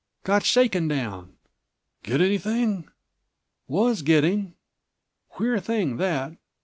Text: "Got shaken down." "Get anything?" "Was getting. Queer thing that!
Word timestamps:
"Got 0.23 0.43
shaken 0.43 0.87
down." 0.87 1.33
"Get 2.01 2.21
anything?" 2.21 2.87
"Was 3.67 4.01
getting. 4.01 4.55
Queer 5.29 5.59
thing 5.59 5.97
that! 5.97 6.33